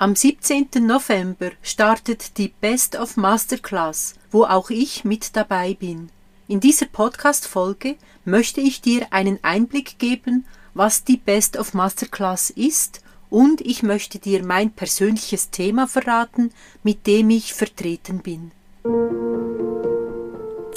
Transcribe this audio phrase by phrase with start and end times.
[0.00, 0.68] Am 17.
[0.86, 6.10] November startet die Best of Masterclass, wo auch ich mit dabei bin.
[6.46, 13.00] In dieser Podcast-Folge möchte ich dir einen Einblick geben, was die Best of Masterclass ist
[13.28, 16.52] und ich möchte dir mein persönliches Thema verraten,
[16.84, 18.52] mit dem ich vertreten bin.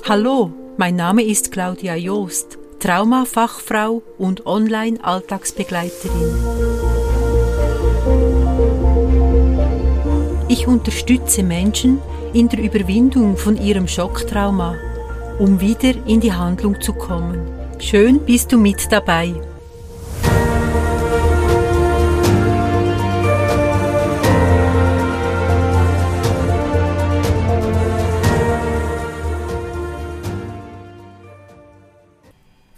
[0.09, 6.90] Hallo, mein Name ist Claudia Joost, Traumafachfrau und Online-Alltagsbegleiterin.
[10.51, 12.01] Ich unterstütze Menschen
[12.33, 14.75] in der Überwindung von ihrem Schocktrauma,
[15.39, 17.47] um wieder in die Handlung zu kommen.
[17.79, 19.33] Schön bist du mit dabei.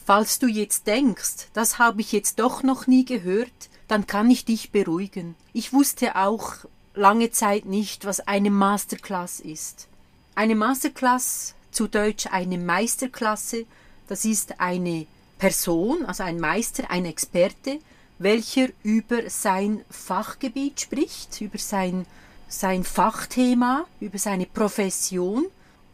[0.05, 3.49] Falls du jetzt denkst, das habe ich jetzt doch noch nie gehört,
[3.87, 5.33] dann kann ich dich beruhigen.
[5.53, 9.87] Ich wusste auch lange Zeit nicht, was eine Masterclass ist.
[10.35, 13.65] Eine Masterclass, zu Deutsch eine Meisterklasse,
[14.07, 15.07] das ist eine
[15.39, 17.79] Person, also ein Meister, ein Experte,
[18.19, 22.05] welcher über sein Fachgebiet spricht, über sein,
[22.47, 25.45] sein Fachthema, über seine Profession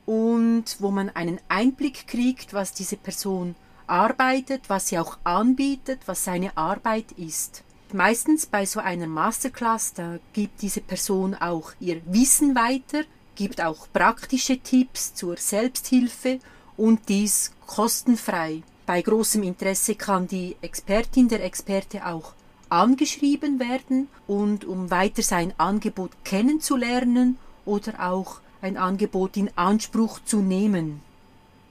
[0.06, 3.56] und wo man einen Einblick kriegt, was diese Person
[3.88, 7.64] arbeitet, was sie auch anbietet, was seine Arbeit ist.
[7.94, 13.04] Meistens bei so einer Masterclass, da gibt diese Person auch ihr Wissen weiter,
[13.36, 16.40] gibt auch praktische Tipps zur Selbsthilfe
[16.78, 18.62] und dies kostenfrei.
[18.86, 22.34] Bei großem Interesse kann die Expertin der Experte auch
[22.70, 30.42] angeschrieben werden und um weiter sein Angebot kennenzulernen oder auch ein Angebot in Anspruch zu
[30.42, 31.02] nehmen.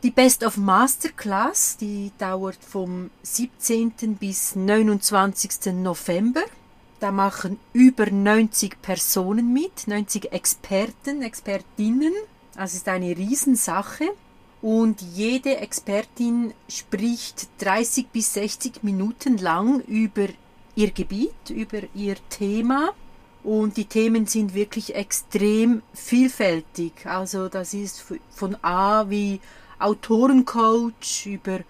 [0.05, 4.15] Die Best of Masterclass, die dauert vom 17.
[4.15, 5.73] bis 29.
[5.75, 6.43] November.
[7.01, 12.13] Da machen über 90 Personen mit, 90 Experten, Expertinnen.
[12.55, 14.05] Das ist eine Riesensache.
[14.63, 20.28] Und jede Expertin spricht 30 bis 60 Minuten lang über
[20.77, 22.91] ihr Gebiet, über ihr Thema.
[23.43, 27.05] Und die Themen sind wirklich extrem vielfältig.
[27.05, 29.41] Also das ist von A wie
[29.78, 31.61] Autorencoach, über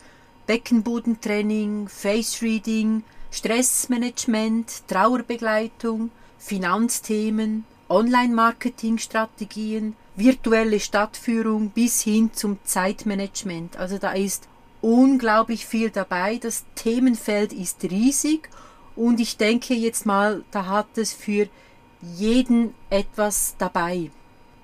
[0.47, 13.77] Beckenbodentraining, Face Reading, Stressmanagement, Trauerbegleitung, Finanzthemen, Online-Marketing-Strategien, virtuelle Stadtführung bis hin zum Zeitmanagement.
[13.77, 14.49] Also da ist
[14.81, 16.39] unglaublich viel dabei.
[16.39, 18.49] Das Themenfeld ist riesig
[18.97, 21.49] und ich denke jetzt mal, da hat es für
[22.01, 24.11] jeden etwas dabei.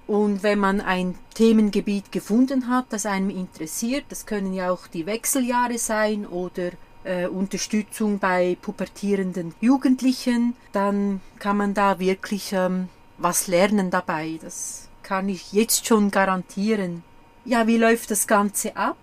[0.06, 5.06] Und wenn man ein Themengebiet gefunden hat, das einem interessiert, das können ja auch die
[5.06, 6.72] Wechseljahre sein oder
[7.04, 12.88] äh, Unterstützung bei pubertierenden Jugendlichen, dann kann man da wirklich ähm,
[13.18, 14.38] was lernen dabei.
[14.42, 17.02] Das kann ich jetzt schon garantieren.
[17.44, 18.96] Ja, wie läuft das Ganze ab?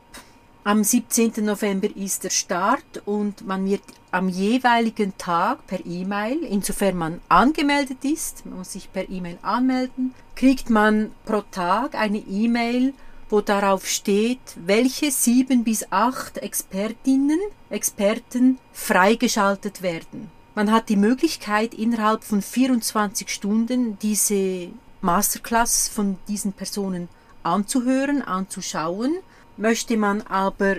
[0.63, 1.43] Am 17.
[1.43, 8.05] November ist der Start und man wird am jeweiligen Tag per E-Mail, insofern man angemeldet
[8.05, 12.93] ist, man muss sich per E-Mail anmelden, kriegt man pro Tag eine E-Mail,
[13.31, 17.39] wo darauf steht, welche sieben bis acht Expertinnen,
[17.71, 20.29] Experten freigeschaltet werden.
[20.53, 24.69] Man hat die Möglichkeit, innerhalb von 24 Stunden diese
[25.01, 27.09] Masterclass von diesen Personen
[27.41, 29.15] anzuhören, anzuschauen
[29.57, 30.77] Möchte man aber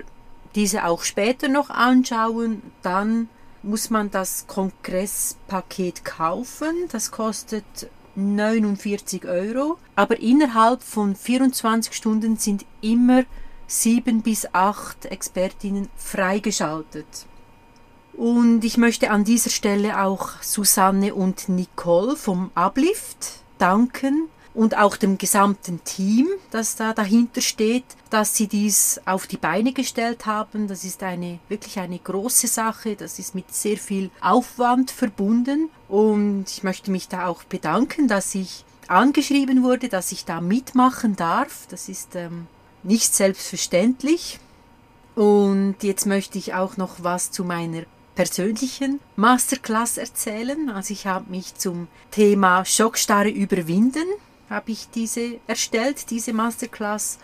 [0.54, 3.28] diese auch später noch anschauen, dann
[3.62, 6.74] muss man das Kongresspaket kaufen.
[6.90, 7.64] Das kostet
[8.16, 9.78] 49 Euro.
[9.96, 13.24] Aber innerhalb von 24 Stunden sind immer
[13.66, 17.06] sieben bis acht Expertinnen freigeschaltet.
[18.12, 24.96] Und ich möchte an dieser Stelle auch Susanne und Nicole vom Uplift danken, und auch
[24.96, 30.68] dem gesamten Team, das da dahinter steht, dass sie dies auf die Beine gestellt haben.
[30.68, 32.96] Das ist eine wirklich eine große Sache.
[32.96, 38.34] Das ist mit sehr viel Aufwand verbunden und ich möchte mich da auch bedanken, dass
[38.34, 41.66] ich angeschrieben wurde, dass ich da mitmachen darf.
[41.70, 42.46] Das ist ähm,
[42.82, 44.38] nicht selbstverständlich.
[45.14, 47.82] Und jetzt möchte ich auch noch was zu meiner
[48.14, 50.68] persönlichen Masterclass erzählen.
[50.68, 54.06] Also ich habe mich zum Thema Schockstarre überwinden
[54.52, 57.18] habe ich diese erstellt, diese Masterclass.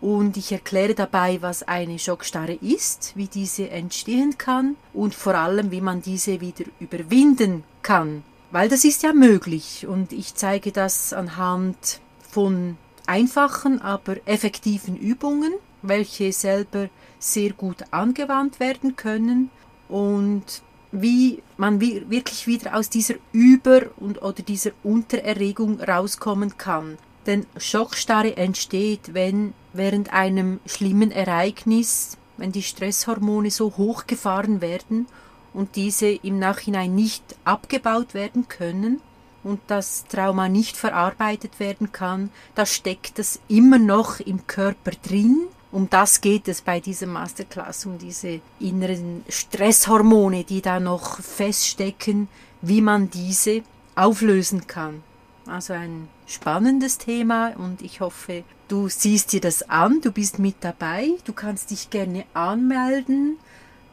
[0.00, 5.70] Und ich erkläre dabei, was eine Schockstarre ist, wie diese entstehen kann und vor allem,
[5.70, 8.22] wie man diese wieder überwinden kann.
[8.50, 12.00] Weil das ist ja möglich und ich zeige das anhand
[12.30, 12.76] von
[13.06, 16.88] einfachen, aber effektiven Übungen, welche selber
[17.18, 19.50] sehr gut angewandt werden können.
[19.88, 20.62] Und
[20.94, 26.98] wie man wirklich wieder aus dieser Über- und oder dieser Untererregung rauskommen kann.
[27.26, 35.06] Denn Schockstarre entsteht, wenn während einem schlimmen Ereignis, wenn die Stresshormone so hochgefahren werden
[35.52, 39.00] und diese im Nachhinein nicht abgebaut werden können
[39.42, 45.40] und das Trauma nicht verarbeitet werden kann, da steckt es immer noch im Körper drin.
[45.74, 52.28] Um das geht es bei dieser Masterclass, um diese inneren Stresshormone, die da noch feststecken,
[52.62, 53.64] wie man diese
[53.96, 55.02] auflösen kann.
[55.48, 60.54] Also ein spannendes Thema und ich hoffe, du siehst dir das an, du bist mit
[60.60, 63.38] dabei, du kannst dich gerne anmelden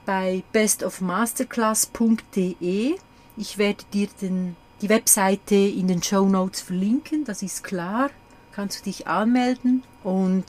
[0.06, 2.96] bei bestofmasterclass.de.
[3.38, 8.12] Ich werde dir den, die Webseite in den Show Notes verlinken, das ist klar.
[8.52, 10.46] Kannst du dich anmelden und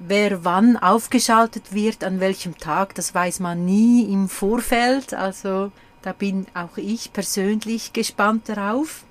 [0.00, 5.14] wer wann aufgeschaltet wird, an welchem Tag, das weiß man nie im Vorfeld.
[5.14, 5.70] Also
[6.02, 9.04] da bin auch ich persönlich gespannt darauf.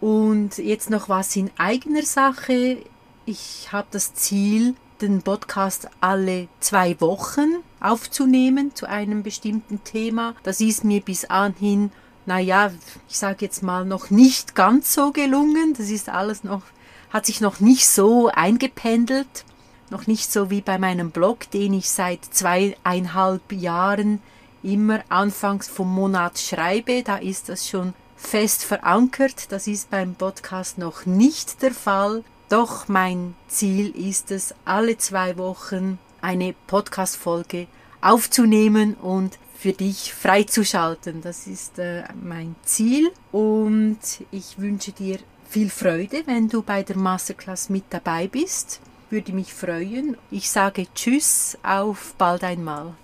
[0.00, 2.78] Und jetzt noch was in eigener Sache.
[3.26, 10.34] Ich habe das Ziel, den Podcast alle zwei Wochen aufzunehmen zu einem bestimmten Thema.
[10.42, 11.90] Das ist mir bis anhin,
[12.24, 12.70] naja,
[13.08, 15.74] ich sage jetzt mal, noch nicht ganz so gelungen.
[15.76, 16.62] Das ist alles noch,
[17.10, 19.44] hat sich noch nicht so eingependelt.
[19.90, 24.22] Noch nicht so wie bei meinem Blog, den ich seit zweieinhalb Jahren
[24.62, 27.02] immer anfangs vom Monat schreibe.
[27.02, 29.50] Da ist das schon fest verankert.
[29.50, 32.22] Das ist beim Podcast noch nicht der Fall.
[32.48, 37.66] Doch mein Ziel ist es, alle zwei Wochen eine Podcast-Folge
[38.00, 41.20] aufzunehmen und für dich freizuschalten.
[41.22, 43.98] Das ist äh, mein Ziel und
[44.30, 48.80] ich wünsche dir viel Freude, wenn du bei der Masterclass mit dabei bist.
[49.10, 50.16] Würde mich freuen.
[50.30, 52.94] Ich sage Tschüss, auf bald einmal.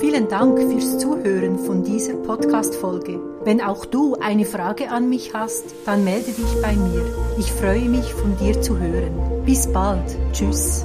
[0.00, 3.20] Vielen Dank fürs Zuhören von dieser Podcast-Folge.
[3.44, 7.04] Wenn auch du eine Frage an mich hast, dann melde dich bei mir.
[7.38, 9.44] Ich freue mich, von dir zu hören.
[9.44, 10.18] Bis bald.
[10.32, 10.84] Tschüss.